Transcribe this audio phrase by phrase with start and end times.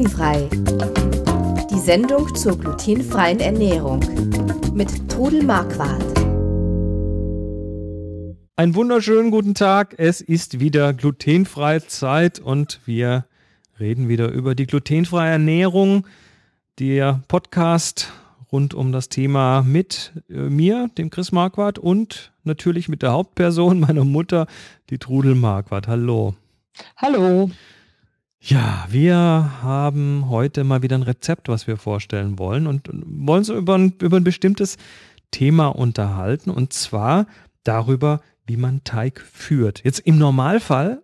[0.00, 0.48] Glutenfrei.
[1.70, 4.00] Die Sendung zur glutenfreien Ernährung
[4.72, 6.02] mit Trudel Marquardt.
[8.56, 9.94] Einen wunderschönen guten Tag.
[9.98, 13.26] Es ist wieder glutenfreie Zeit und wir
[13.78, 16.06] reden wieder über die glutenfreie Ernährung.
[16.78, 18.10] Der Podcast
[18.50, 23.80] rund um das Thema mit äh, mir, dem Chris Marquardt und natürlich mit der Hauptperson,
[23.86, 24.46] meiner Mutter,
[24.88, 25.88] die Trudel Marquardt.
[25.88, 26.36] Hallo.
[26.96, 27.50] Hallo.
[28.42, 29.16] Ja, wir
[29.62, 33.92] haben heute mal wieder ein Rezept, was wir vorstellen wollen und wollen so über ein,
[34.00, 34.78] über ein bestimmtes
[35.30, 37.26] Thema unterhalten und zwar
[37.64, 39.84] darüber, wie man Teig führt.
[39.84, 41.02] Jetzt im Normalfall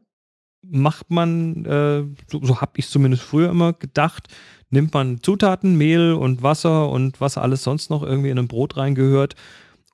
[0.63, 4.29] macht man, äh, so, so habe ich zumindest früher immer gedacht,
[4.71, 8.79] nimmt man Zutaten, Mehl und Wasser und was alles sonst noch irgendwie in ein Brot
[8.79, 9.37] reingehört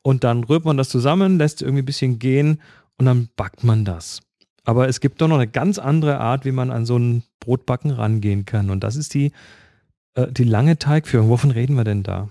[0.03, 2.63] und dann rührt man das zusammen, lässt irgendwie ein bisschen gehen
[2.99, 4.21] und dann backt man das.
[4.65, 7.91] Aber es gibt doch noch eine ganz andere Art, wie man an so ein Brotbacken
[7.91, 8.71] rangehen kann.
[8.71, 9.33] Und das ist die,
[10.15, 11.29] äh, die lange Teigführung.
[11.29, 12.29] Wovon reden wir denn da?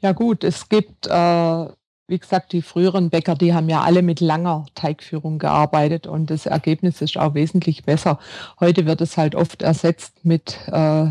[0.00, 1.66] Ja gut, es gibt, äh,
[2.08, 6.46] wie gesagt, die früheren Bäcker, die haben ja alle mit langer Teigführung gearbeitet und das
[6.46, 8.18] Ergebnis ist auch wesentlich besser.
[8.60, 11.06] Heute wird es halt oft ersetzt mit äh,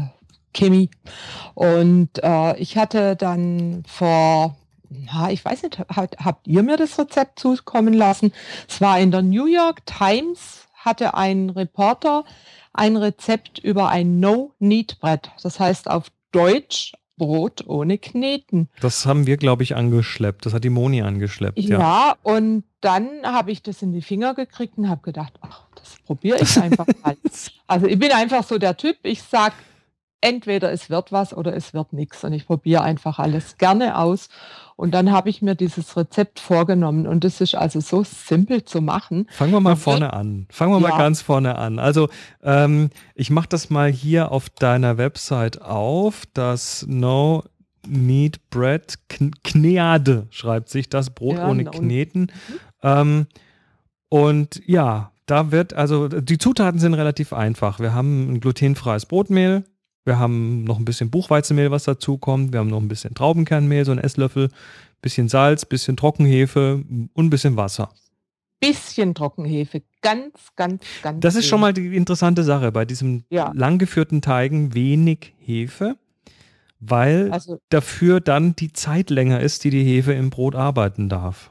[0.54, 0.90] Chemie.
[1.54, 4.58] Und äh, ich hatte dann vor
[4.92, 8.34] na, ich weiß nicht, habt, habt ihr mir das Rezept zukommen lassen?
[8.68, 12.26] Es war in der New York Times, hatte ein Reporter
[12.74, 15.32] ein Rezept über ein No-Knead-Brett.
[15.44, 18.70] Das heißt auf Deutsch Brot ohne Kneten.
[18.80, 20.46] Das haben wir, glaube ich, angeschleppt.
[20.46, 21.60] Das hat die Moni angeschleppt.
[21.60, 22.16] Ja, ja.
[22.24, 26.40] und dann habe ich das in die Finger gekriegt und habe gedacht, ach, das probiere
[26.42, 27.16] ich einfach mal.
[27.68, 29.54] also ich bin einfach so der Typ, ich sage,
[30.22, 32.24] entweder es wird was oder es wird nichts.
[32.24, 34.30] Und ich probiere einfach alles gerne aus.
[34.82, 37.06] Und dann habe ich mir dieses Rezept vorgenommen.
[37.06, 39.28] Und das ist also so simpel zu machen.
[39.30, 40.48] Fangen wir mal vorne an.
[40.50, 40.90] Fangen wir ja.
[40.90, 41.78] mal ganz vorne an.
[41.78, 42.10] Also
[42.42, 46.24] ähm, ich mache das mal hier auf deiner Website auf.
[46.34, 47.44] Das No
[47.88, 48.98] Meat Bread
[49.44, 52.32] Kneade schreibt sich das Brot ja, ohne Kneten.
[52.82, 53.28] Ähm,
[54.10, 57.80] und ja, da wird, also die Zutaten sind relativ einfach.
[57.80, 59.64] Wir haben ein glutenfreies Brotmehl,
[60.06, 62.54] wir haben noch ein bisschen Buchweizenmehl, was dazu kommt.
[62.54, 64.50] Wir haben noch ein bisschen Traubenkernmehl, so ein Esslöffel,
[65.02, 67.90] bisschen Salz, bisschen Trockenhefe und ein bisschen Wasser.
[68.60, 71.20] Bisschen Trockenhefe, ganz, ganz, ganz.
[71.20, 73.52] Das ist schon mal die interessante Sache bei diesem ja.
[73.56, 75.96] langgeführten Teigen wenig Hefe,
[76.80, 81.50] weil also, dafür dann die Zeit länger ist, die die Hefe im Brot arbeiten darf.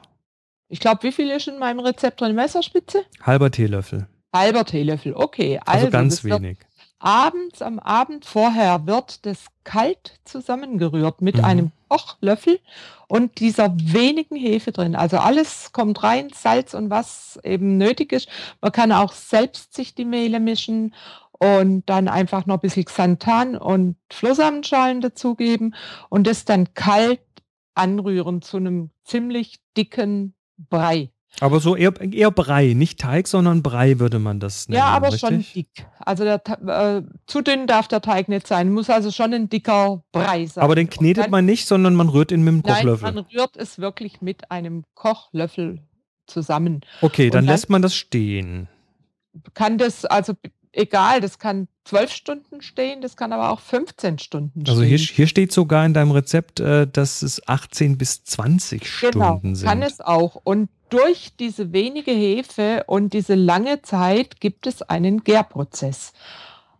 [0.69, 2.33] Ich glaube, wie viel ist in meinem Rezept drin?
[2.33, 3.03] Messerspitze?
[3.21, 4.07] Halber Teelöffel.
[4.33, 5.59] Halber Teelöffel, okay.
[5.65, 6.59] Also, also ganz wenig.
[6.59, 6.70] Wird,
[7.01, 11.45] abends am Abend vorher wird das kalt zusammengerührt mit mhm.
[11.45, 12.59] einem Kochlöffel
[13.07, 14.95] und dieser wenigen Hefe drin.
[14.95, 18.29] Also alles kommt rein, Salz und was eben nötig ist.
[18.61, 20.93] Man kann auch selbst sich die Mehle mischen
[21.31, 25.75] und dann einfach noch ein bisschen Xanthan und Flohsamenschalen dazugeben
[26.09, 27.19] und das dann kalt
[27.73, 31.09] anrühren zu einem ziemlich dicken Brei.
[31.39, 34.79] Aber so eher, eher Brei, nicht Teig, sondern Brei würde man das nennen.
[34.79, 35.21] Ja, aber richtig?
[35.21, 35.87] schon dick.
[35.99, 38.71] Also der, äh, zu dünn darf der Teig nicht sein.
[38.71, 40.63] Muss also schon ein dicker Brei sein.
[40.63, 43.05] Aber den knetet dann, man nicht, sondern man rührt ihn mit dem Kochlöffel.
[43.05, 45.79] Nein, man rührt es wirklich mit einem Kochlöffel
[46.27, 46.81] zusammen.
[47.01, 48.67] Okay, dann, dann lässt man das stehen.
[49.53, 50.33] Kann das, also
[50.73, 54.69] egal, das kann zwölf Stunden stehen, das kann aber auch 15 Stunden stehen.
[54.69, 59.37] Also hier, hier steht sogar in deinem Rezept, äh, dass es 18 bis 20 genau,
[59.37, 59.67] Stunden sind.
[59.67, 60.35] Kann es auch.
[60.35, 66.13] Und durch diese wenige Hefe und diese lange Zeit gibt es einen Gärprozess.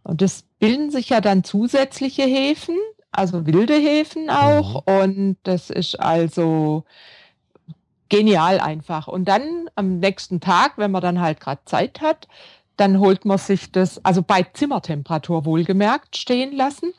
[0.03, 2.75] Und es bilden sich ja dann zusätzliche Hefen,
[3.11, 4.85] also wilde Hefen auch.
[4.85, 4.93] Mhm.
[5.01, 6.83] Und das ist also
[8.09, 9.07] genial einfach.
[9.07, 12.27] Und dann am nächsten Tag, wenn man dann halt gerade Zeit hat,
[12.75, 16.93] dann holt man sich das, also bei Zimmertemperatur wohlgemerkt, stehen lassen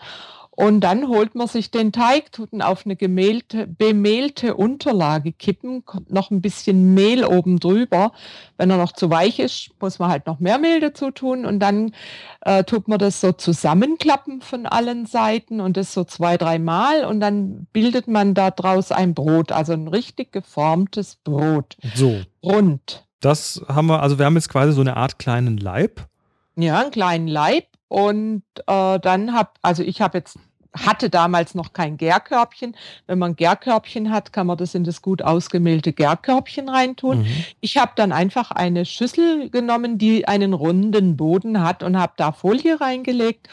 [0.55, 5.87] und dann holt man sich den Teig, tut ihn auf eine gemehlte, bemehlte Unterlage kippen,
[5.87, 8.13] kommt noch ein bisschen Mehl oben drüber.
[8.59, 11.47] Wenn er noch zu weich ist, muss man halt noch mehr Mehl dazu tun.
[11.47, 11.95] Und dann
[12.43, 17.07] äh, tut man das so zusammenklappen von allen Seiten und das so zwei, dreimal.
[17.07, 21.79] Und dann bildet man daraus ein Brot, also ein richtig geformtes Brot.
[21.95, 22.21] So.
[22.43, 23.07] Rund.
[23.21, 26.09] Das haben wir, also wir haben jetzt quasi so eine Art kleinen Leib.
[26.57, 27.65] Ja, einen kleinen Leib.
[27.89, 30.39] Und äh, dann habe, also ich habe jetzt
[30.75, 32.77] hatte damals noch kein Gärkörbchen.
[33.07, 37.23] Wenn man Gärkörbchen hat, kann man das in das gut ausgemehlte Gärkörbchen reintun.
[37.23, 37.45] Mhm.
[37.61, 42.33] Ich habe dann einfach eine Schüssel genommen, die einen runden Boden hat und habe da
[42.33, 43.49] Folie reingelegt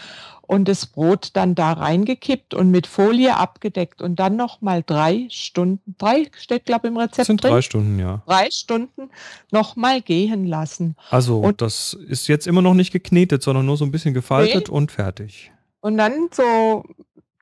[0.49, 5.27] und das Brot dann da reingekippt und mit Folie abgedeckt und dann noch mal drei
[5.29, 8.23] Stunden, drei steht glaube ich im Rezept das sind drin, drei Stunden, ja.
[8.25, 9.11] Drei Stunden
[9.51, 10.95] noch mal gehen lassen.
[11.11, 14.69] Also und das ist jetzt immer noch nicht geknetet, sondern nur so ein bisschen gefaltet
[14.69, 14.73] nee.
[14.73, 15.51] und fertig.
[15.81, 16.83] Und dann so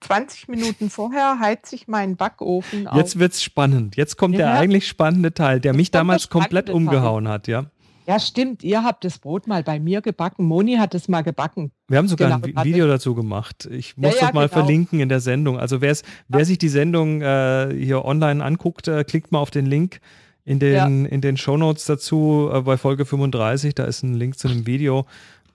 [0.07, 2.97] 20 Minuten vorher heizt sich mein Backofen auf.
[2.97, 3.95] Jetzt wird's spannend.
[3.95, 4.53] Jetzt kommt der Ja.
[4.59, 6.97] eigentlich spannende Teil, der mich der damals komplett spannende Teil.
[6.97, 7.65] umgehauen hat, ja.
[8.07, 8.63] Ja, stimmt.
[8.63, 10.45] Ihr habt das Brot mal bei mir gebacken.
[10.45, 11.71] Moni hat es mal gebacken.
[11.89, 13.67] Wir haben sogar Genau, ein Video dazu gemacht.
[13.69, 14.61] Ich muss Ja, das ja, mal genau.
[14.61, 15.59] verlinken in der Sendung.
[15.59, 19.99] Also wer sich die Sendung äh, hier online anguckt, äh, klickt mal auf den Link
[20.45, 23.75] in den, in den Shownotes dazu äh, bei Folge 35.
[23.75, 25.05] Da ist ein Link zu einem Video.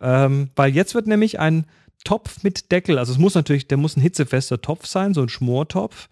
[0.02, 1.64] Ähm, weil jetzt wird nämlich ein
[2.04, 5.28] Topf mit Deckel, also es muss natürlich, der muss ein hitzefester Topf sein, so ein
[5.28, 6.08] Schmortopf.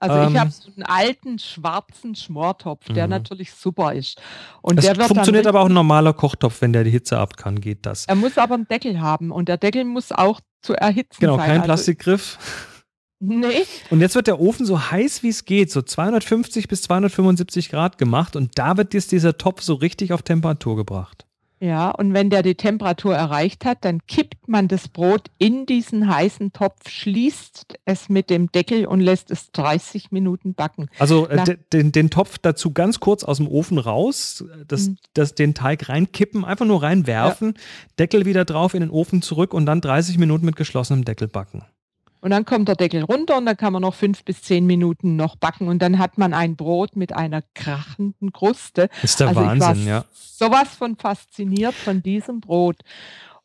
[0.00, 0.32] Also Ähm.
[0.32, 3.10] ich habe so einen alten schwarzen Schmortopf, der Mhm.
[3.10, 4.20] natürlich super ist.
[4.62, 7.36] Und Es der wird funktioniert aber auch ein normaler Kochtopf, wenn der die Hitze ab
[7.36, 8.04] kann, geht das.
[8.06, 11.46] Er muss aber einen Deckel haben und der Deckel muss auch zu erhitzen Genau, sein.
[11.46, 12.38] kein Also, Plastikgriff.
[13.18, 17.68] nee, Und jetzt wird der Ofen so heiß wie es geht, so 250 bis 275
[17.68, 21.26] Grad gemacht und da wird jetzt dieser Topf so richtig auf Temperatur gebracht.
[21.60, 26.08] Ja, und wenn der die Temperatur erreicht hat, dann kippt man das Brot in diesen
[26.08, 30.86] heißen Topf, schließt es mit dem Deckel und lässt es 30 Minuten backen.
[30.98, 34.96] Also äh, den, den Topf dazu ganz kurz aus dem Ofen raus, das, Mhm.
[35.14, 37.54] das, den Teig reinkippen, einfach nur reinwerfen,
[37.98, 41.64] Deckel wieder drauf in den Ofen zurück und dann 30 Minuten mit geschlossenem Deckel backen.
[42.20, 45.16] Und dann kommt der Deckel runter und dann kann man noch fünf bis zehn Minuten
[45.16, 48.88] noch backen und dann hat man ein Brot mit einer krachenden Kruste.
[49.02, 50.04] Ist der also Wahnsinn, ja.
[50.12, 52.82] sowas von fasziniert von diesem Brot.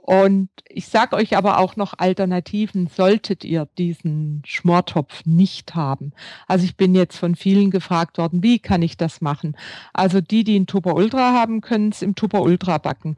[0.06, 6.12] Und ich sage euch aber auch noch Alternativen, solltet ihr diesen Schmortopf nicht haben.
[6.46, 9.56] Also ich bin jetzt von vielen gefragt worden, wie kann ich das machen?
[9.94, 13.16] Also die, die einen Tupper Ultra haben, können es im Tupper Ultra backen.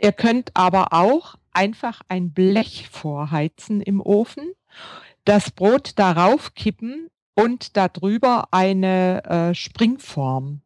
[0.00, 4.52] Ihr könnt aber auch einfach ein Blech vorheizen im Ofen,
[5.24, 10.60] das Brot darauf kippen und darüber eine äh, Springform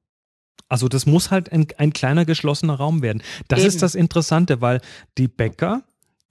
[0.68, 3.22] Also das muss halt ein, ein kleiner geschlossener Raum werden.
[3.48, 3.68] Das Eben.
[3.68, 4.80] ist das Interessante, weil
[5.18, 5.82] die Bäcker,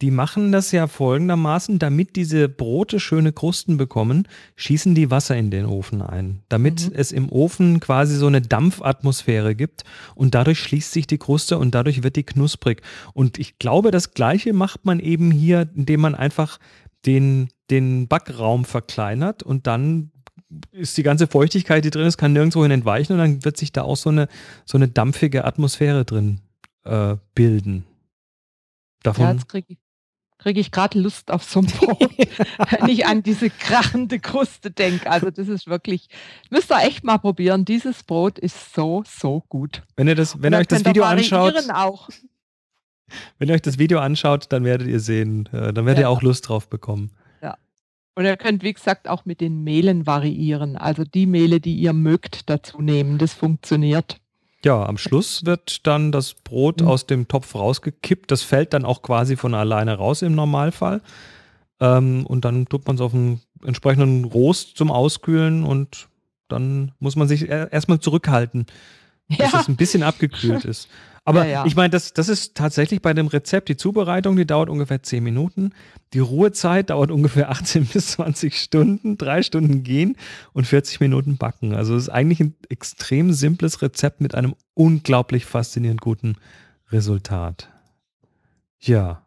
[0.01, 5.51] die machen das ja folgendermaßen, damit diese Brote schöne Krusten bekommen, schießen die Wasser in
[5.51, 6.95] den Ofen ein, damit Mhm.
[6.95, 9.83] es im Ofen quasi so eine Dampfatmosphäre gibt
[10.15, 12.81] und dadurch schließt sich die Kruste und dadurch wird die knusprig.
[13.13, 16.57] Und ich glaube, das Gleiche macht man eben hier, indem man einfach
[17.05, 20.11] den, den Backraum verkleinert und dann
[20.71, 23.71] ist die ganze Feuchtigkeit, die drin ist, kann nirgendwo hin entweichen und dann wird sich
[23.71, 24.27] da auch so eine,
[24.65, 26.41] so eine dampfige Atmosphäre drin
[26.83, 27.85] äh, bilden.
[29.03, 29.37] Ja, Davon.
[29.37, 29.77] jetzt kriege ich,
[30.37, 31.99] krieg ich gerade Lust auf so ein Brot,
[32.79, 35.09] wenn ich an diese krachende Kruste denke.
[35.09, 36.07] Also das ist wirklich,
[36.49, 37.65] müsst ihr echt mal probieren.
[37.65, 39.83] Dieses Brot ist so, so gut.
[39.95, 42.09] wenn ihr das, wenn ihr euch das Video anschaut, Auch.
[43.39, 46.09] Wenn ihr euch das Video anschaut, dann werdet ihr sehen, äh, dann werdet ihr Ja.
[46.09, 47.11] auch Lust drauf bekommen.
[48.13, 50.75] Und ihr könnt, wie gesagt, auch mit den Mehlen variieren.
[50.75, 53.17] Also die Mehle, die ihr mögt, dazu nehmen.
[53.17, 54.17] Das funktioniert.
[54.65, 56.87] Ja, am Schluss wird dann das Brot Mhm.
[56.89, 58.29] aus dem Topf rausgekippt.
[58.29, 61.01] Das fällt dann auch quasi von alleine raus im Normalfall.
[61.79, 66.09] Ähm, und dann tut man es auf einen entsprechenden Rost zum Auskühlen und
[66.49, 68.65] dann muss man sich er- erstmal zurückhalten,
[69.29, 70.89] bis es ein bisschen abgekühlt ist.
[71.23, 71.65] Aber Ja, ja.
[71.65, 75.23] ich meine, das, das ist tatsächlich bei dem Rezept, die Zubereitung, die dauert ungefähr 10
[75.23, 75.71] Minuten.
[76.13, 80.17] Die Ruhezeit dauert ungefähr 18 bis 20 Stunden, drei Stunden gehen
[80.53, 81.75] und 40 Minuten backen.
[81.75, 86.37] Also es ist eigentlich ein extrem simples Rezept mit einem unglaublich faszinierend guten
[86.91, 87.69] Resultat.
[88.79, 89.25] Ja.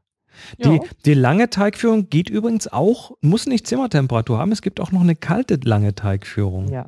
[0.59, 5.01] Die, die lange Teigführung geht übrigens auch, muss nicht Zimmertemperatur haben, es gibt auch noch
[5.01, 6.71] eine kalte lange Teigführung.
[6.71, 6.87] Ja.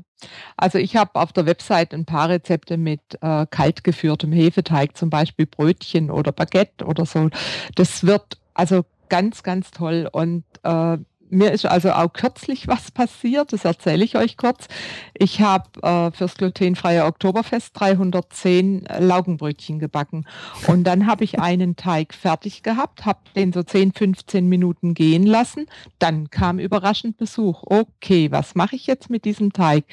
[0.56, 5.10] Also ich habe auf der Website ein paar Rezepte mit äh, kalt geführtem Hefeteig, zum
[5.10, 7.28] Beispiel Brötchen oder Baguette oder so.
[7.74, 10.08] Das wird also ganz, ganz toll.
[10.10, 10.98] Und äh,
[11.30, 14.68] mir ist also auch kürzlich was passiert, das erzähle ich euch kurz.
[15.14, 20.26] Ich habe äh, fürs glutenfreie Oktoberfest 310 Laugenbrötchen gebacken.
[20.66, 25.26] Und dann habe ich einen Teig fertig gehabt, habe den so 10, 15 Minuten gehen
[25.26, 25.66] lassen.
[25.98, 27.62] Dann kam überraschend Besuch.
[27.64, 29.84] Okay, was mache ich jetzt mit diesem Teig?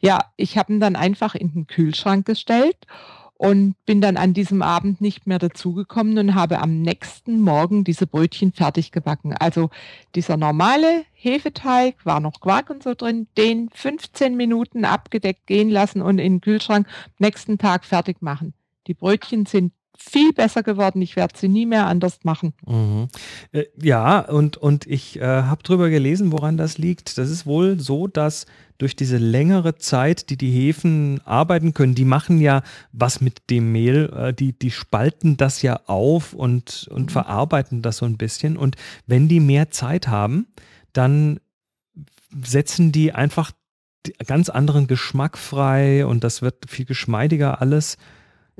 [0.00, 2.76] Ja, ich habe ihn dann einfach in den Kühlschrank gestellt
[3.40, 8.06] und bin dann an diesem Abend nicht mehr dazugekommen und habe am nächsten Morgen diese
[8.06, 9.32] Brötchen fertig gebacken.
[9.32, 9.70] Also
[10.14, 16.02] dieser normale Hefeteig war noch Quark und so drin, den 15 Minuten abgedeckt gehen lassen
[16.02, 18.52] und in den Kühlschrank nächsten Tag fertig machen.
[18.86, 21.02] Die Brötchen sind viel besser geworden.
[21.02, 22.54] Ich werde sie nie mehr anders machen.
[22.66, 23.08] Mhm.
[23.52, 27.18] Äh, ja, und, und ich äh, habe drüber gelesen, woran das liegt.
[27.18, 28.46] Das ist wohl so, dass
[28.78, 33.72] durch diese längere Zeit, die die Hefen arbeiten können, die machen ja was mit dem
[33.72, 37.08] Mehl, äh, die, die spalten das ja auf und, und Mhm.
[37.10, 38.56] verarbeiten das so ein bisschen.
[38.56, 38.76] Und
[39.06, 40.46] wenn die mehr Zeit haben,
[40.94, 41.40] dann
[42.42, 43.52] setzen die einfach
[44.26, 47.98] ganz anderen Geschmack frei und das wird viel geschmeidiger alles.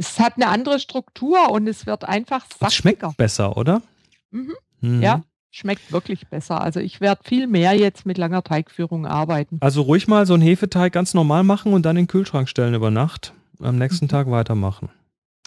[0.01, 3.15] Es hat eine andere Struktur und es wird einfach Es schmeckt saftiger.
[3.19, 3.83] besser, oder?
[4.31, 4.55] Mhm.
[4.81, 5.03] Mhm.
[5.03, 5.23] Ja.
[5.51, 6.63] schmeckt wirklich besser.
[6.63, 9.59] Also ich werde viel mehr jetzt mit langer Teigführung arbeiten.
[9.61, 12.73] Also ruhig mal so einen Hefeteig ganz normal machen und dann in den Kühlschrank stellen
[12.73, 13.35] über Nacht.
[13.61, 14.11] Am nächsten mhm.
[14.11, 14.89] Tag weitermachen.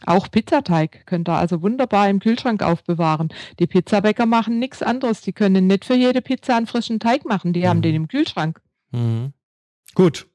[0.05, 3.29] Auch Pizzateig könnt ihr also wunderbar im Kühlschrank aufbewahren.
[3.57, 5.21] Die Pizzabäcker machen nichts anderes.
[5.21, 7.53] Die können nicht für jede Pizza einen frischen Teig machen.
[7.53, 7.67] Die mhm.
[7.67, 8.61] haben den im Kühlschrank.
[8.91, 9.33] Mhm.
[9.95, 10.27] Gut.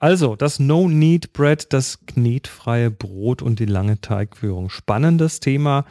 [0.00, 4.70] Also, das No-Need-Bread, das knetfreie Brot und die lange Teigführung.
[4.70, 5.84] Spannendes Thema.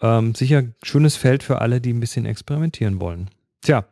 [0.00, 3.28] Ähm, sicher schönes Feld für alle, die ein bisschen experimentieren wollen.
[3.60, 3.84] Tja,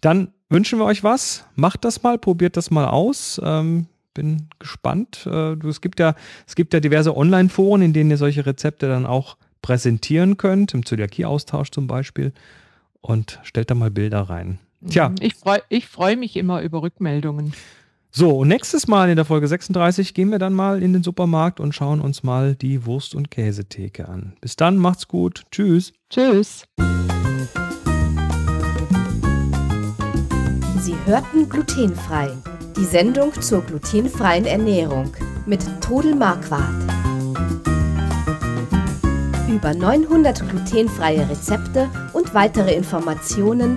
[0.00, 1.44] dann wünschen wir euch was.
[1.56, 3.40] Macht das mal, probiert das mal aus.
[3.42, 5.26] Ähm, bin gespannt.
[5.26, 6.14] Äh, es, gibt ja,
[6.46, 10.86] es gibt ja diverse Online-Foren, in denen ihr solche Rezepte dann auch präsentieren könnt, im
[10.86, 12.32] Zöliakie-Austausch zum Beispiel.
[13.00, 14.60] Und stellt da mal Bilder rein.
[14.88, 15.12] Tja.
[15.20, 17.52] Ich freue ich freu mich immer über Rückmeldungen.
[18.18, 21.60] So, und nächstes Mal in der Folge 36 gehen wir dann mal in den Supermarkt
[21.60, 24.32] und schauen uns mal die Wurst- und Käsetheke an.
[24.40, 25.42] Bis dann, macht's gut.
[25.50, 25.92] Tschüss.
[26.08, 26.64] Tschüss.
[30.80, 32.30] Sie hörten glutenfrei.
[32.78, 35.12] Die Sendung zur glutenfreien Ernährung
[35.44, 36.72] mit Todel Marquardt.
[39.46, 43.76] Über 900 glutenfreie Rezepte und weitere Informationen